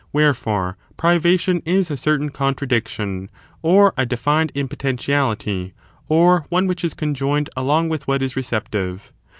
Wherefore, 0.11 0.77
privation 0.97 1.61
is 1.63 1.91
a 1.91 1.95
certain 1.95 2.29
contradiction, 2.31 3.29
or 3.61 3.93
a 3.95 4.03
defined 4.03 4.51
impotentiality, 4.55 5.75
or 6.09 6.47
one 6.49 6.65
which 6.65 6.83
is 6.83 6.95
conjoined 6.95 7.51
along 7.55 7.87
with 7.89 8.07
what 8.07 8.23
is 8.23 8.35
receptive. 8.35 9.13